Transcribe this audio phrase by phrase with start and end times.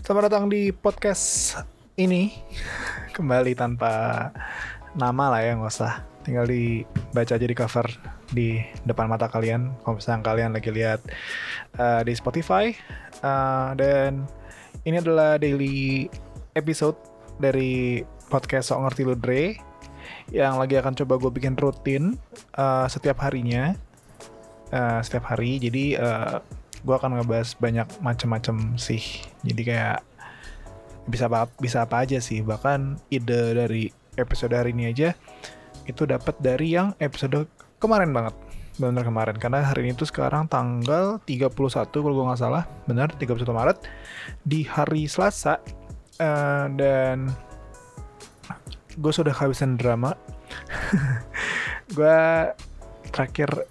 [0.00, 1.60] Selamat datang di podcast
[2.00, 2.32] ini.
[3.12, 4.32] Kembali tanpa
[4.96, 6.00] nama lah ya nggak usah.
[6.24, 7.86] Tinggal dibaca aja di cover
[8.32, 9.68] di depan mata kalian.
[9.84, 11.04] Kalau misalnya kalian lagi lihat
[11.76, 12.72] uh, di Spotify
[13.20, 14.24] uh, Dan
[14.88, 16.08] ini adalah daily
[16.56, 16.96] episode
[17.36, 18.00] dari
[18.32, 19.52] podcast Sok Ngerti Lu Dre
[20.32, 22.16] Yang lagi akan coba gue bikin rutin
[22.56, 23.76] uh, setiap harinya.
[24.72, 25.60] Uh, Setiap hari.
[25.60, 26.40] Jadi uh,
[26.88, 29.98] gue akan ngebahas banyak macam-macam sih jadi kayak
[31.08, 32.44] bisa apa bisa apa aja sih.
[32.44, 35.16] Bahkan ide dari episode hari ini aja
[35.88, 37.48] itu dapat dari yang episode
[37.80, 38.34] kemarin banget.
[38.78, 39.36] Benar kemarin.
[39.36, 41.52] Karena hari ini tuh sekarang tanggal 31
[41.90, 42.64] kalau gue nggak salah.
[42.86, 43.78] Benar 31 Maret.
[44.44, 45.60] Di hari Selasa
[46.20, 47.32] uh, dan
[48.96, 50.14] gue sudah kehabisan drama.
[51.94, 52.50] Gue
[53.10, 53.66] terakhir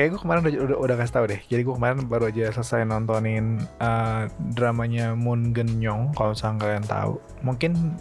[0.00, 1.40] kayak gue kemarin udah, udah udah kasih tau deh.
[1.44, 4.24] Jadi gue kemarin baru aja selesai nontonin uh,
[4.56, 7.12] dramanya Moon Genyong kalau misalnya kalian tahu.
[7.44, 8.00] Mungkin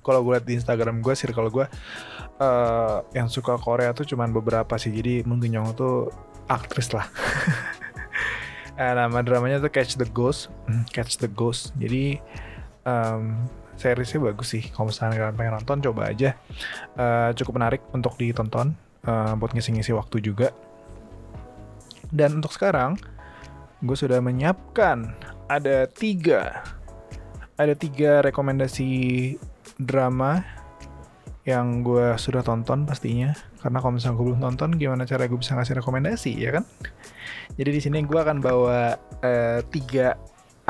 [0.00, 1.68] kalau gue liat di Instagram gue sih kalau gue
[2.40, 4.88] uh, yang suka Korea tuh cuman beberapa sih.
[4.88, 6.08] Jadi Moon Genyong tuh
[6.48, 7.04] aktris lah.
[8.80, 10.48] Uh, nama dramanya tuh Catch the Ghost.
[10.64, 11.76] Hmm, Catch the Ghost.
[11.76, 12.24] Jadi
[12.88, 13.44] um,
[13.76, 14.64] seriesnya bagus sih.
[14.72, 16.40] Kalau misalnya kalian pengen nonton coba aja.
[16.96, 18.72] Uh, cukup menarik untuk ditonton
[19.04, 20.56] uh, buat ngisi-ngisi waktu juga
[22.14, 22.94] dan untuk sekarang,
[23.82, 25.10] gue sudah menyiapkan
[25.50, 26.62] ada tiga,
[27.58, 29.34] ada tiga rekomendasi
[29.82, 30.46] drama
[31.42, 33.34] yang gue sudah tonton pastinya.
[33.58, 36.64] Karena kalau misalnya gue belum tonton, gimana cara gue bisa ngasih rekomendasi, ya kan?
[37.58, 40.14] Jadi di sini gue akan bawa uh, tiga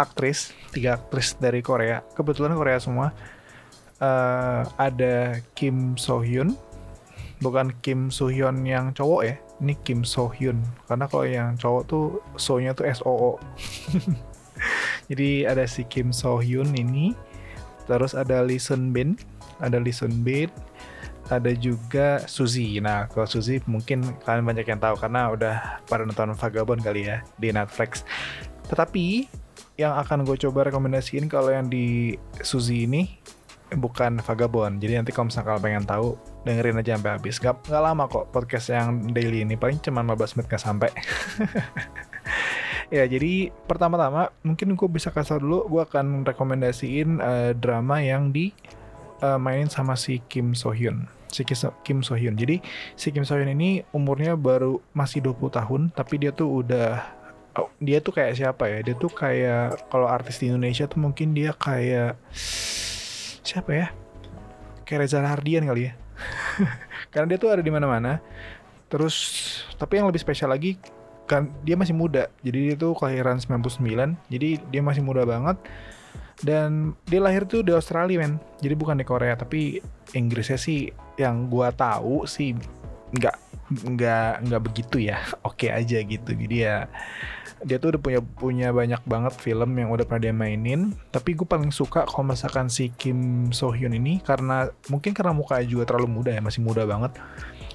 [0.00, 2.00] aktris, tiga aktris dari Korea.
[2.16, 3.12] Kebetulan Korea semua.
[4.00, 6.58] Uh, ada Kim So Hyun,
[7.38, 10.60] bukan Kim So Hyun yang cowok ya ini Kim So Hyun.
[10.84, 13.32] Karena kalau yang cowok tuh So-nya tuh S O O.
[15.10, 17.16] Jadi ada si Kim So Hyun ini
[17.84, 19.12] terus ada Lee Sun Bin
[19.60, 20.48] ada Lee Sun Bin
[21.32, 22.80] ada juga Suzy.
[22.84, 25.56] Nah kalau Suzy mungkin kalian banyak yang tahu karena udah
[25.88, 28.04] pada nonton Vagabond kali ya di Netflix.
[28.68, 29.28] Tetapi
[29.80, 33.08] yang akan gue coba rekomendasiin kalau yang di Suzy ini
[33.72, 34.78] bukan Vagabond.
[34.84, 36.08] Jadi nanti kalau misalnya kalian pengen tahu
[36.44, 37.36] dengerin aja sampai habis.
[37.40, 39.56] Gak, gak lama kok podcast yang daily ini.
[39.56, 40.90] Paling cuma 15 menit gak sampai.
[42.92, 45.66] Ya jadi pertama-tama mungkin gue bisa kasih dulu.
[45.66, 48.52] Gue akan rekomendasiin uh, drama yang di
[49.24, 51.42] uh, mainin sama si Kim So Hyun si
[51.82, 52.62] Kim So Hyun jadi
[52.94, 57.02] si Kim So Hyun ini umurnya baru masih 20 tahun tapi dia tuh udah
[57.58, 58.78] oh, dia tuh kayak siapa ya?
[58.86, 62.14] Dia tuh kayak kalau artis di Indonesia tuh mungkin dia kayak
[63.42, 63.86] siapa ya?
[64.86, 66.03] Kayak Reza Hardian kali ya
[67.12, 68.18] karena dia tuh ada di mana-mana.
[68.88, 69.16] Terus
[69.80, 70.78] tapi yang lebih spesial lagi
[71.24, 72.28] kan dia masih muda.
[72.44, 75.56] Jadi dia tuh kelahiran 99 jadi dia masih muda banget.
[76.42, 78.36] Dan dia lahir tuh di Australia men.
[78.60, 79.80] Jadi bukan di Korea tapi
[80.12, 82.52] Inggrisnya sih yang gua tahu sih
[83.14, 83.36] nggak
[83.72, 85.18] nggak nggak begitu ya.
[85.48, 86.30] Oke aja gitu.
[86.34, 86.86] Jadi ya
[87.62, 90.96] dia tuh udah punya punya banyak banget film yang udah pernah dia mainin.
[91.14, 95.66] Tapi gue paling suka kalau misalkan si Kim So Hyun ini karena mungkin karena mukanya
[95.68, 97.14] juga terlalu muda ya masih muda banget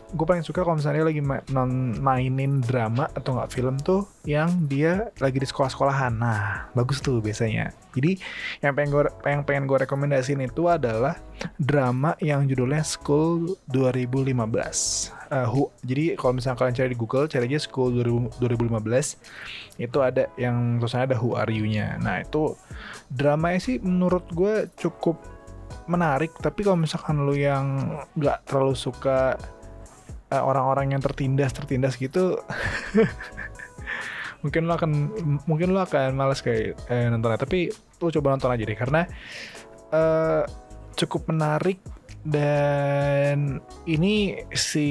[0.10, 4.50] gue paling suka kalau misalnya lagi ma non mainin drama atau nggak film tuh yang
[4.66, 6.14] dia lagi di sekolah-sekolahan.
[6.18, 7.70] Nah bagus tuh biasanya.
[7.94, 8.18] Jadi
[8.66, 11.18] yang pengen gue yang pengen gue rekomendasiin itu adalah
[11.62, 17.46] drama yang judulnya School 2015 uh, who, jadi kalau misalnya kalian cari di Google cari
[17.48, 22.02] aja School 2015 itu ada yang tulisannya ada Who Are You-nya.
[22.02, 22.58] Nah itu
[23.14, 25.22] dramanya sih menurut gue cukup
[25.90, 29.38] menarik tapi kalau misalkan lu yang nggak terlalu suka
[30.32, 32.38] uh, orang-orang yang tertindas tertindas gitu
[34.44, 34.92] mungkin lo akan
[35.44, 37.68] mungkin lo akan malas kayak eh, nontonnya tapi
[38.00, 39.02] lo coba nonton aja deh karena
[39.92, 40.48] uh,
[40.96, 41.80] cukup menarik
[42.24, 44.88] dan ini si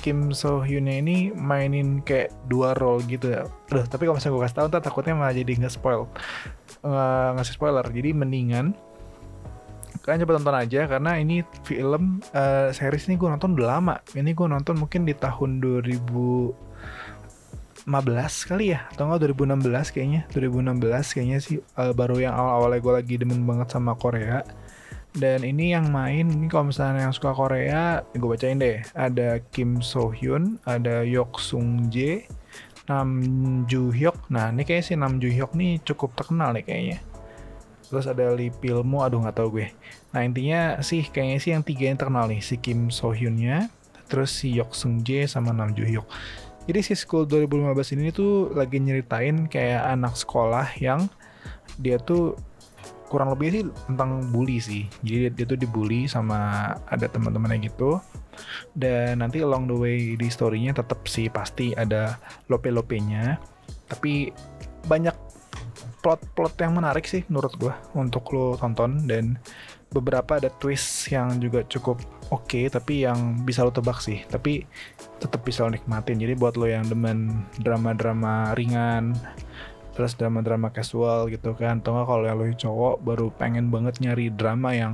[0.00, 3.44] Kim So Hyun ini mainin kayak dua role gitu ya.
[3.68, 6.08] Aduh, tapi kalau misalnya gue kasih tau ntar takutnya malah jadi nggak spoil
[6.80, 7.84] nggak ngasih spoiler.
[7.84, 8.72] Jadi mendingan
[10.00, 13.96] kalian coba tonton aja karena ini film uh, series ini gue nonton udah lama.
[14.16, 17.84] Ini gue nonton mungkin di tahun 2015
[18.48, 20.20] kali ya atau enggak 2016 kayaknya.
[20.32, 24.42] 2016 kayaknya sih uh, baru yang awal-awalnya gue lagi demen banget sama Korea.
[25.10, 28.80] Dan ini yang main ini kalau misalnya yang suka Korea gue bacain deh.
[28.94, 32.30] Ada Kim So Hyun ada Yok Sung Jae
[32.90, 33.22] Nam
[33.70, 36.98] Joo Hyuk nah ini kayaknya si Nam Joo Hyuk nih cukup terkenal nih kayaknya
[37.90, 39.68] terus ada Lee Pilmo aduh nggak tahu gue
[40.14, 43.66] nah intinya sih kayaknya sih yang tiga yang terkenal nih si Kim So Hyun nya
[44.06, 46.06] terus si Yok Sung Jae sama Nam Joo Hyuk
[46.70, 51.10] jadi si School 2015 ini tuh lagi nyeritain kayak anak sekolah yang
[51.82, 52.38] dia tuh
[53.10, 54.86] kurang lebih sih tentang bully sih.
[55.02, 57.98] Jadi dia, dia tuh dibully sama ada teman-temannya gitu.
[58.78, 63.42] Dan nanti along the way di storynya tetap sih pasti ada lope-lopenya.
[63.90, 64.30] Tapi
[64.86, 65.29] banyak
[66.00, 69.04] plot-plot yang menarik sih menurut gue untuk lo tonton.
[69.04, 69.36] Dan
[69.92, 72.00] beberapa ada twist yang juga cukup
[72.30, 74.24] oke okay, tapi yang bisa lo tebak sih.
[74.28, 74.64] Tapi
[75.20, 76.18] tetap bisa lo nikmatin.
[76.20, 79.14] Jadi buat lo yang demen drama-drama ringan
[79.90, 84.72] terus drama-drama casual gitu kan atau nggak kalau lo cowok baru pengen banget nyari drama
[84.72, 84.92] yang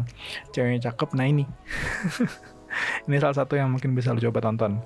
[0.51, 1.45] ceweknya cakep nah ini.
[3.07, 4.83] Ini salah satu yang mungkin bisa lo coba tonton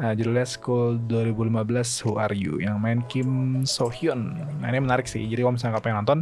[0.00, 2.60] uh, judulnya School 2015 Who Are You?
[2.60, 3.30] Yang main Kim
[3.68, 5.24] So Hyun nah ini menarik sih.
[5.24, 6.20] Jadi kalau misalnya pengen nonton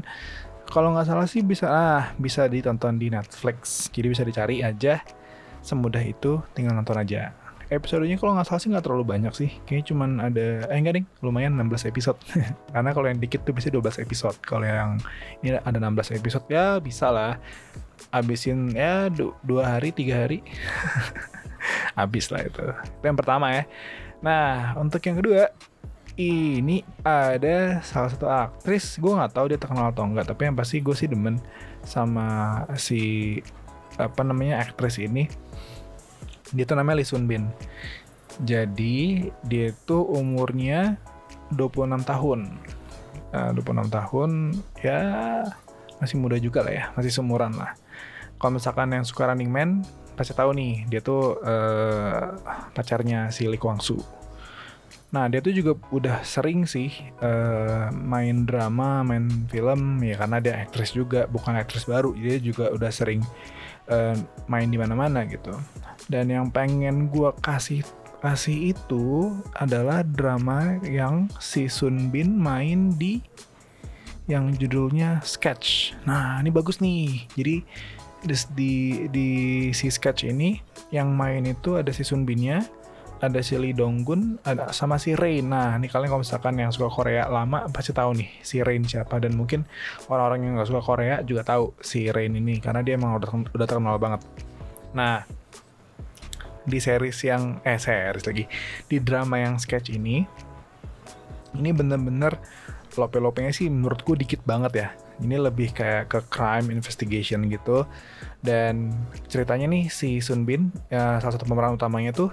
[0.64, 3.90] kalau nggak salah sih bisa ah bisa ditonton di Netflix.
[3.92, 5.02] Jadi bisa dicari aja.
[5.64, 9.50] Semudah itu tinggal nonton aja episodenya kalau nggak salah sih nggak terlalu banyak sih.
[9.64, 11.06] Kayaknya cuman ada eh enggak ding?
[11.24, 12.18] Lumayan 16 episode.
[12.74, 14.36] Karena kalau yang dikit tuh bisa 12 episode.
[14.44, 15.00] Kalau yang
[15.40, 17.40] ini ada 16 episode ya bisa lah.
[18.10, 20.44] Abisin ya du dua hari tiga hari.
[21.98, 22.64] Habis lah itu.
[23.00, 23.62] Itu yang pertama ya.
[24.20, 25.48] Nah untuk yang kedua
[26.14, 28.98] ini ada salah satu aktris.
[29.02, 31.42] Gue nggak tahu dia terkenal atau enggak tapi yang pasti gue sih demen
[31.82, 33.38] sama si
[33.98, 35.30] apa namanya aktris ini
[36.54, 37.50] dia tuh namanya Lee Sun Bin.
[38.42, 40.98] Jadi dia tuh umurnya
[41.54, 42.40] 26 tahun.
[43.34, 44.30] Nah, 26 tahun
[44.78, 44.98] ya
[45.98, 47.74] masih muda juga lah ya masih seumuran lah.
[48.38, 49.70] Kalau misalkan yang suka Running Man
[50.14, 52.38] pasti tahu nih dia tuh uh,
[52.74, 53.98] pacarnya si Lee Kwang Soo.
[55.14, 56.90] Nah dia tuh juga udah sering sih
[57.22, 62.74] uh, main drama, main film ya karena dia aktris juga, bukan aktris baru, dia juga
[62.74, 63.22] udah sering
[63.88, 64.16] uh,
[64.46, 65.52] main di mana-mana gitu.
[66.08, 67.84] Dan yang pengen gue kasih
[68.24, 73.20] kasih itu adalah drama yang si Sun Bin main di
[74.24, 75.92] yang judulnya Sketch.
[76.08, 77.28] Nah ini bagus nih.
[77.36, 77.56] Jadi
[78.24, 78.72] di di,
[79.12, 79.28] di
[79.76, 80.56] si Sketch ini
[80.88, 82.64] yang main itu ada si Sun Binnya
[83.26, 85.48] ada si Lee Donggun, ada sama si Rain.
[85.48, 89.16] Nah, ini kalian kalau misalkan yang suka Korea lama pasti tahu nih si Rain siapa
[89.20, 89.64] dan mungkin
[90.12, 93.66] orang-orang yang nggak suka Korea juga tahu si Rain ini karena dia emang udah udah
[93.66, 94.20] terkenal banget.
[94.92, 95.24] Nah,
[96.64, 98.44] di series yang eh series lagi
[98.88, 100.24] di drama yang sketch ini
[101.54, 102.40] ini bener-bener
[102.96, 104.88] lope-lopenya sih menurutku dikit banget ya
[105.22, 107.86] ini lebih kayak ke crime investigation gitu
[108.42, 108.90] dan
[109.30, 112.30] ceritanya nih si Sun Bin ya, salah satu pemeran utamanya tuh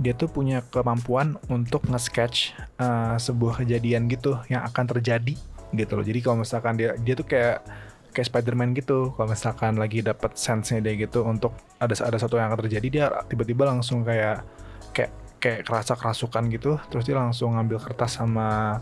[0.00, 5.36] dia tuh punya kemampuan untuk nge-sketch uh, sebuah kejadian gitu yang akan terjadi
[5.72, 6.04] gitu loh.
[6.04, 7.64] Jadi kalau misalkan dia dia tuh kayak
[8.12, 9.12] kayak Spider-Man gitu.
[9.16, 13.06] Kalau misalkan lagi dapat sense-nya dia gitu untuk ada ada satu yang akan terjadi dia
[13.28, 14.44] tiba-tiba langsung kayak
[14.92, 15.12] kayak
[15.42, 16.76] kayak kerasa kerasukan gitu.
[16.92, 18.78] Terus dia langsung ngambil kertas sama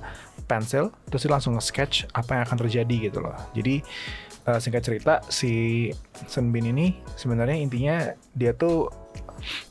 [0.50, 3.38] pensil, terus dia langsung nge-sketch apa yang akan terjadi gitu loh.
[3.54, 3.80] Jadi
[4.50, 5.88] uh, singkat cerita si
[6.26, 7.96] Sun Bin ini sebenarnya intinya
[8.34, 8.90] dia tuh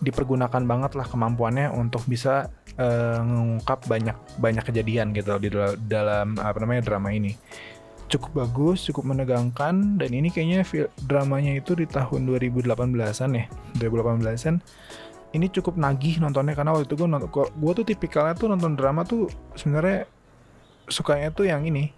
[0.01, 6.27] dipergunakan banget lah kemampuannya untuk bisa uh, mengungkap banyak banyak kejadian gitu di dalam, dalam
[6.39, 7.35] apa namanya drama ini.
[8.09, 10.65] Cukup bagus cukup menegangkan dan ini kayaknya
[11.05, 13.45] dramanya itu di tahun 2018an ya.
[13.77, 14.55] 2018an
[15.29, 19.05] ini cukup nagih nontonnya karena waktu itu gue nonton gue tuh tipikalnya tuh nonton drama
[19.05, 20.09] tuh sebenarnya
[20.89, 21.93] sukanya tuh yang ini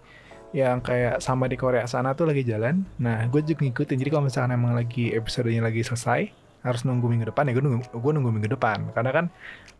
[0.52, 2.84] yang kayak sama di Korea sana tuh lagi jalan.
[3.00, 7.28] Nah gue juga ngikutin jadi kalau misalkan emang lagi episodenya lagi selesai harus nunggu minggu
[7.30, 7.50] depan.
[7.50, 8.90] Ya gue nunggu gue nunggu minggu depan.
[8.94, 9.24] Karena kan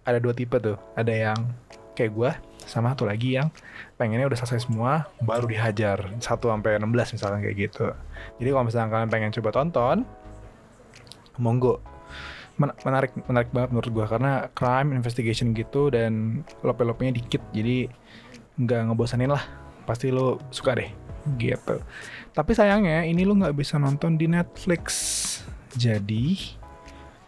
[0.06, 0.78] ada dua tipe tuh.
[0.98, 1.38] Ada yang
[1.94, 2.30] kayak gue
[2.64, 3.50] sama satu lagi yang
[3.98, 6.14] pengennya udah selesai semua baru dihajar.
[6.18, 7.86] 1 sampai 16 misalnya kayak gitu.
[8.38, 9.96] Jadi kalau misalnya kalian pengen coba tonton
[11.40, 11.80] monggo.
[12.60, 17.42] Men menarik menarik banget menurut gue karena crime investigation gitu dan lope-lopenya dikit.
[17.54, 17.88] Jadi
[18.60, 19.42] nggak ngebosanin lah.
[19.88, 20.90] Pasti lo suka deh.
[21.38, 21.76] Gitu.
[22.32, 24.84] Tapi sayangnya ini lo nggak bisa nonton di Netflix.
[25.72, 26.60] Jadi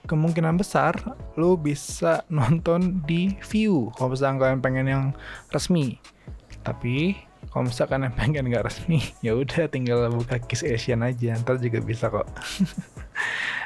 [0.04, 0.96] kemungkinan besar
[1.34, 3.90] lo bisa nonton di view.
[3.96, 5.04] Kalau misalkan kalian pengen yang
[5.50, 5.99] resmi.
[6.64, 7.18] Tapi
[7.52, 11.37] kalau misalkan yang pengen nggak resmi ya udah tinggal buka Kiss Asian aja.
[11.40, 12.28] Ntar juga bisa kok.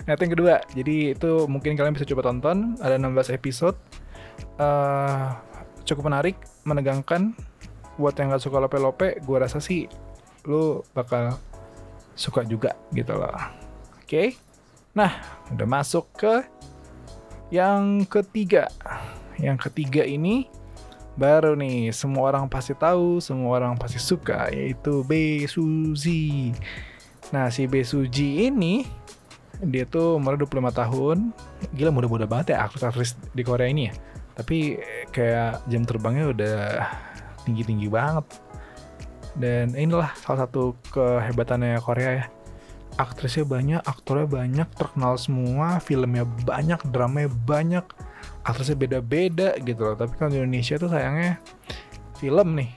[0.07, 0.63] Nah yang kedua.
[0.73, 2.79] Jadi itu mungkin kalian bisa coba tonton.
[2.81, 3.77] Ada 16 episode.
[4.57, 5.35] Uh,
[5.85, 7.35] cukup menarik menegangkan.
[7.99, 9.91] Buat yang nggak suka lope-lope gue rasa sih
[10.47, 11.37] lo bakal
[12.15, 13.37] suka juga gitu loh.
[14.01, 14.07] Oke?
[14.07, 14.29] okay?
[14.97, 15.13] Nah,
[15.53, 16.45] udah masuk ke
[17.49, 18.69] yang ketiga.
[19.39, 20.49] Yang ketiga ini
[21.19, 26.55] baru nih semua orang pasti tahu, semua orang pasti suka yaitu B Suzy.
[27.35, 28.87] Nah, si B Suji ini
[29.59, 31.19] dia tuh umur 25 tahun.
[31.75, 33.95] Gila muda-muda banget ya aktris di Korea ini ya.
[34.39, 34.79] Tapi
[35.11, 36.57] kayak jam terbangnya udah
[37.43, 38.27] tinggi-tinggi banget.
[39.39, 42.25] dan inilah salah satu kehebatannya Korea ya
[42.99, 47.87] aktrisnya banyak aktornya banyak terkenal semua filmnya banyak dramanya banyak
[48.43, 49.97] aktrisnya beda-beda gitu loh.
[49.97, 51.39] Tapi kalau di Indonesia tuh sayangnya
[52.19, 52.71] film nih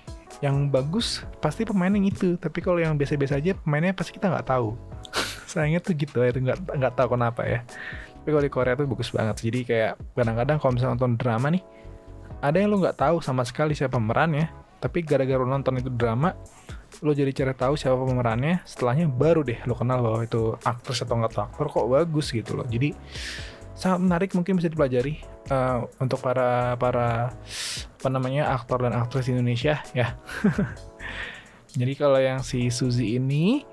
[0.46, 2.38] yang bagus pasti pemainnya itu.
[2.38, 4.78] Tapi kalau yang biasa-biasa aja pemainnya pasti kita nggak tahu.
[5.52, 7.60] Sayangnya tuh gitu ya nggak nggak tahu kenapa ya.
[8.22, 9.36] Tapi kalau di Korea tuh bagus banget.
[9.42, 11.64] Jadi kayak kadang-kadang kalau misalnya nonton drama nih
[12.42, 14.50] ada yang lo nggak tahu sama sekali siapa pemerannya
[14.82, 16.34] tapi gara-gara nonton itu drama
[17.00, 21.24] lo jadi cari tahu siapa pemerannya setelahnya baru deh lo kenal bahwa itu aktris atau
[21.24, 22.68] nggak aktor kok bagus gitu loh.
[22.68, 22.92] Jadi
[23.72, 27.32] sangat menarik mungkin bisa dipelajari uh, untuk para para
[27.98, 30.20] apa namanya aktor dan aktris Indonesia ya.
[31.80, 33.64] Jadi kalau yang si Suzy ini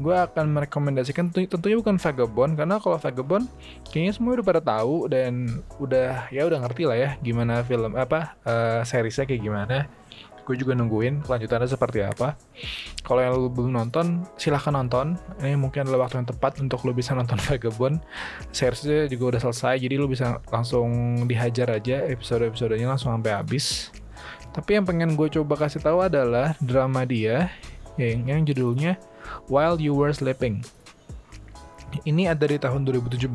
[0.00, 3.44] gue akan merekomendasikan tentunya bukan Vagabond karena kalau Vagabond
[3.92, 8.40] kayaknya semua udah pada tahu dan udah ya udah ngerti lah ya gimana film apa
[8.48, 9.92] uh, seriesnya kayak gimana
[10.42, 12.34] gue juga nungguin kelanjutannya seperti apa.
[13.06, 15.14] Kalau yang lo belum nonton silahkan nonton.
[15.38, 18.02] Ini mungkin adalah waktu yang tepat untuk lo bisa nonton Vagabond.
[18.50, 23.94] Seriesnya juga udah selesai jadi lo bisa langsung dihajar aja episode-episodenya langsung sampai habis.
[24.52, 27.48] Tapi yang pengen gue coba kasih tahu adalah drama dia
[27.96, 29.00] yang, yang judulnya
[29.48, 30.60] While You Were Sleeping.
[32.08, 33.28] Ini ada di tahun 2017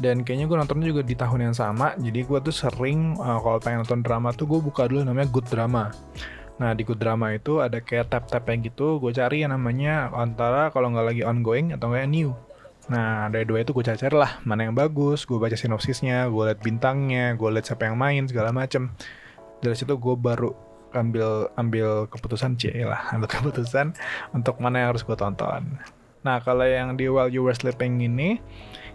[0.00, 3.58] dan kayaknya gue nontonnya juga di tahun yang sama jadi gue tuh sering uh, kalau
[3.60, 5.92] pengen nonton drama tuh gue buka dulu namanya Good Drama
[6.56, 10.72] nah di Good Drama itu ada kayak tab-tab yang gitu gue cari yang namanya antara
[10.72, 12.32] kalau nggak lagi ongoing atau kayak new
[12.90, 16.58] Nah, dari dua itu gue cari lah mana yang bagus, gue baca sinopsisnya, gue liat
[16.66, 18.90] bintangnya, gue liat siapa yang main segala macem.
[19.62, 20.50] Dari situ gue baru
[20.90, 23.94] ambil ambil keputusan C lah, ambil keputusan
[24.34, 25.78] untuk mana yang harus gue tonton.
[26.26, 28.42] Nah, kalau yang di While You Were Sleeping ini,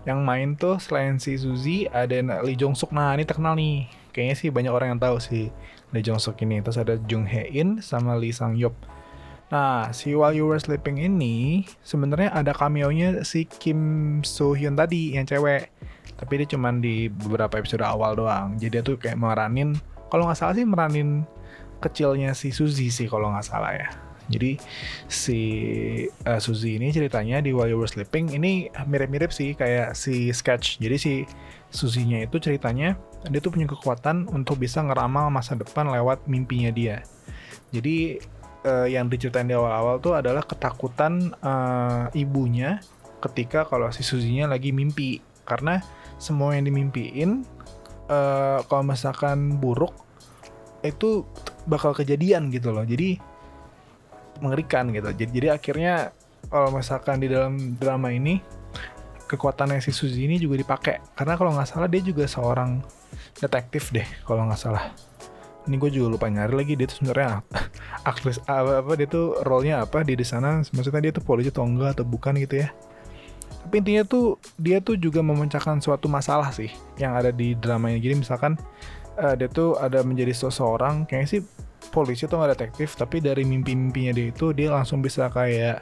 [0.08, 3.92] yang main tuh selain si Suzy ada Lee Jong Suk nah ini terkenal nih.
[4.16, 5.52] Kayaknya sih banyak orang yang tahu si
[5.92, 6.64] Lee Jong Suk ini.
[6.64, 8.74] Terus ada Jung Hae In sama Lee Sang Yup
[9.48, 13.80] nah si While You Were Sleeping ini sebenarnya ada cameo-nya si Kim
[14.28, 15.72] So Hyun tadi yang cewek.
[16.20, 18.60] Tapi dia cuman di beberapa episode awal doang.
[18.60, 19.80] Jadi dia tuh kayak meranin
[20.12, 21.24] kalau nggak salah sih meranin
[21.80, 23.88] kecilnya si Suzy sih kalau nggak salah ya
[24.28, 24.60] jadi
[25.08, 25.40] si
[26.28, 30.84] uh, Suzy ini ceritanya di While You Were Sleeping ini mirip-mirip sih kayak si Sketch.
[30.84, 31.14] Jadi si
[31.72, 32.96] Suzy-nya itu ceritanya
[33.28, 37.04] dia tuh punya kekuatan untuk bisa ngeramal masa depan lewat mimpinya dia.
[37.72, 38.20] Jadi
[38.68, 42.84] uh, yang diceritain di awal-awal tuh adalah ketakutan uh, ibunya
[43.24, 45.80] ketika kalau si Suzy-nya lagi mimpi karena
[46.20, 47.48] semua yang dimimpiin
[48.12, 49.96] uh, kalau misalkan buruk
[50.84, 51.24] itu
[51.68, 52.84] bakal kejadian gitu loh.
[52.84, 53.20] Jadi
[54.42, 55.10] mengerikan gitu.
[55.14, 56.16] Jadi, jadi akhirnya
[56.48, 58.40] kalau misalkan di dalam drama ini
[59.28, 61.04] kekuatannya si Suzy ini juga dipakai.
[61.14, 62.80] Karena kalau nggak salah dia juga seorang
[63.38, 64.96] detektif deh kalau nggak salah.
[65.68, 67.44] Ini gue juga lupa nyari lagi dia tuh sebenarnya
[68.12, 72.00] aktris apa, apa dia tuh role-nya apa di sana maksudnya dia tuh polisi atau enggak
[72.00, 72.72] atau bukan gitu ya.
[73.68, 78.00] Tapi intinya tuh dia tuh juga memecahkan suatu masalah sih yang ada di drama ini.
[78.00, 78.56] Jadi misalkan
[79.20, 81.42] uh, dia tuh ada menjadi seseorang kayaknya sih
[81.98, 85.82] polisi atau nggak detektif tapi dari mimpi-mimpinya dia itu dia langsung bisa kayak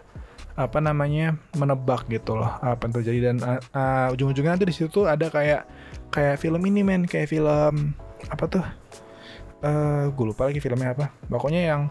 [0.56, 4.88] apa namanya menebak gitu loh apa yang terjadi dan uh, uh, ujung-ujungnya nanti di situ
[4.88, 5.68] tuh ada kayak
[6.16, 7.04] kayak film ini men.
[7.04, 7.92] Kayak film
[8.32, 8.64] apa tuh?
[9.60, 11.12] Uh, gue lupa lagi filmnya apa.
[11.28, 11.82] Pokoknya yang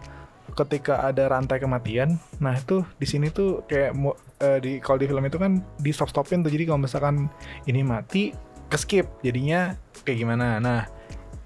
[0.55, 5.25] ketika ada rantai kematian nah itu di sini tuh kayak uh, di kalau di film
[5.25, 6.49] itu kan di stop stopin tuh.
[6.49, 7.29] Jadi kalau misalkan
[7.69, 8.33] ini mati
[8.65, 10.57] ke skip jadinya kayak gimana.
[10.57, 10.89] Nah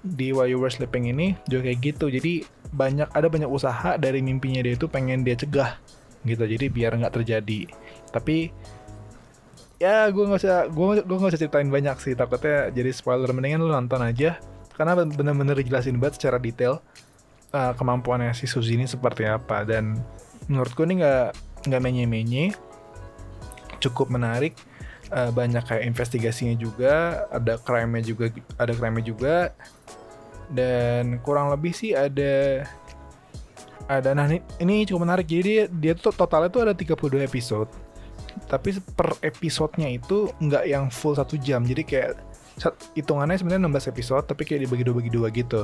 [0.00, 2.08] di While You Were Sleeping ini juga kayak gitu.
[2.08, 5.78] Jadi banyak ada banyak usaha dari mimpinya dia itu pengen dia cegah
[6.22, 6.42] gitu.
[6.46, 7.66] Jadi biar nggak terjadi.
[8.14, 8.50] Tapi
[9.80, 12.14] ya gue nggak usah gue gue nggak usah ceritain banyak sih.
[12.14, 13.30] Takutnya jadi spoiler.
[13.34, 14.38] Mendingan lu nonton aja.
[14.74, 16.80] Karena bener-bener dijelasin banget secara detail
[17.52, 19.66] uh, kemampuannya si Suzy ini seperti apa.
[19.66, 19.98] Dan
[20.48, 21.26] menurut gue ini nggak
[21.68, 22.54] nggak menye-menye.
[23.82, 24.56] Cukup menarik.
[25.10, 27.26] Uh, banyak kayak investigasinya juga.
[27.34, 29.34] Ada crime-nya juga ada crime-nya juga
[30.50, 32.66] dan kurang lebih sih ada
[33.90, 35.26] ada nah ini, ini cukup menarik.
[35.26, 37.70] Jadi dia, dia tuh totalnya tuh ada 32 episode.
[38.46, 41.66] Tapi per episodenya itu nggak yang full satu jam.
[41.66, 42.14] Jadi kayak
[42.94, 45.62] hitungannya sebenarnya 16 episode tapi kayak dibagi dua bagi dua gitu.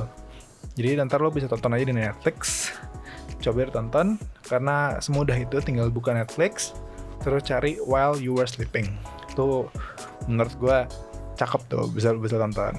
[0.75, 2.71] Jadi nanti lo bisa tonton aja di Netflix.
[3.43, 6.75] Coba tonton karena semudah itu tinggal buka Netflix
[7.21, 8.91] terus cari While You Were Sleeping.
[9.31, 9.71] Itu
[10.27, 10.77] menurut gue
[11.37, 12.73] cakep tuh bisa bisa tonton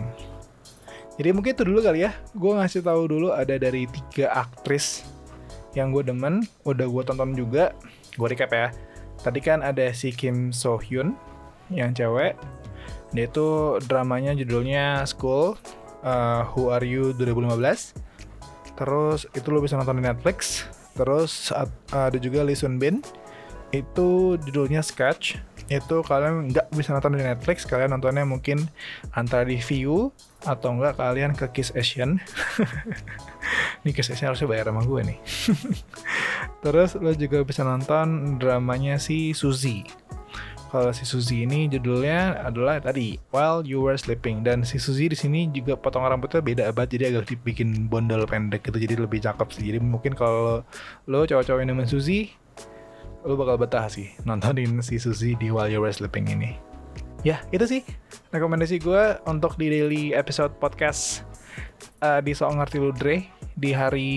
[1.18, 2.14] jadi mungkin itu dulu kali ya.
[2.30, 5.02] Gue ngasih tahu dulu ada dari tiga aktris
[5.74, 6.46] yang gue demen.
[6.62, 7.74] Udah gue tonton juga.
[8.14, 8.70] Gue recap ya.
[9.26, 11.18] Tadi kan ada si Kim So Hyun
[11.74, 12.38] yang cewek.
[13.10, 15.58] Dia itu dramanya judulnya School.
[16.06, 17.98] Uh, Who Are You 2015.
[18.78, 20.70] Terus itu lo bisa nonton di Netflix.
[20.98, 21.54] terus
[21.94, 22.98] ada juga Lee Sun Bin
[23.70, 28.68] itu judulnya Sketch itu kalian nggak bisa nonton di Netflix kalian nontonnya mungkin
[29.12, 30.08] antara di View
[30.48, 32.16] atau enggak kalian ke Kiss Asian.
[33.84, 35.18] Ini Kiss Asian harusnya bayar sama gue nih.
[36.64, 39.84] Terus lo juga bisa nonton dramanya si Suzy.
[40.68, 44.44] Kalau si Suzy ini judulnya adalah tadi While You Were Sleeping.
[44.44, 48.68] Dan si Suzy di sini juga potongan rambutnya beda banget jadi agak dibikin bondol pendek
[48.68, 49.64] gitu jadi lebih cakep sih.
[49.72, 50.60] Jadi mungkin kalau
[51.08, 52.36] lo cowok-cowok yang namanya Suzy
[53.28, 56.56] lu bakal betah sih nontonin si Suzy di While You Were Sleeping ini.
[57.20, 57.82] Ya, itu sih
[58.32, 61.28] rekomendasi gue untuk di daily episode podcast
[62.00, 64.12] uh, di Soal Ngerti Lu Dre di hari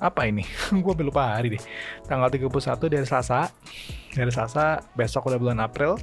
[0.00, 0.48] apa ini?
[0.72, 1.62] gue lupa hari deh.
[2.08, 2.48] Tanggal 31
[2.88, 3.52] dari Selasa.
[4.16, 6.00] Dari Selasa, besok udah bulan April.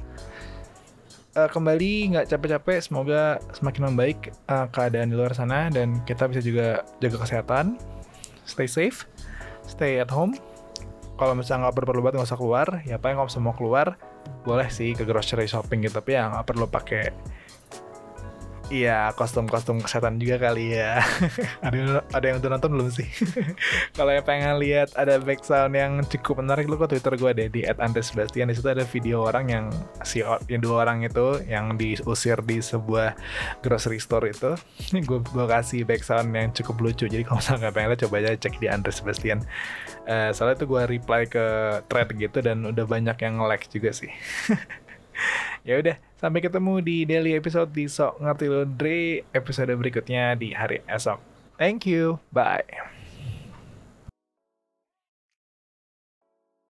[1.34, 6.46] Uh, kembali nggak capek-capek, semoga semakin membaik uh, keadaan di luar sana dan kita bisa
[6.46, 7.74] juga jaga kesehatan.
[8.46, 9.10] Stay safe,
[9.66, 10.38] stay at home,
[11.20, 13.86] kalau misalnya nggak perlu banget nggak usah keluar ya paling kalau misalnya mau keluar
[14.40, 17.12] boleh sih ke grocery shopping gitu tapi ya nggak perlu pakai
[18.70, 21.02] Iya, kostum-kostum kesehatan juga kali ya.
[21.66, 23.10] ada ada yang udah nonton belum sih?
[23.98, 27.60] Kalau yang pengen lihat ada background yang cukup menarik lu ke Twitter gue deh di
[27.66, 29.66] @andresbastian di situ ada video orang yang
[30.06, 33.18] si yang dua orang itu yang diusir di sebuah
[33.58, 34.54] grocery store itu.
[35.10, 37.10] gue gue kasih background yang cukup lucu.
[37.10, 39.42] Jadi kalau misalnya nggak pengen lihat coba aja cek di Andres Sebastian.
[40.06, 41.46] Uh, soalnya itu gue reply ke
[41.90, 44.14] thread gitu dan udah banyak yang like juga sih.
[45.66, 50.84] ya udah sampai ketemu di daily episode di Sok Ngerti Laundry episode berikutnya di hari
[50.84, 51.16] esok.
[51.56, 52.20] Thank you.
[52.28, 52.99] Bye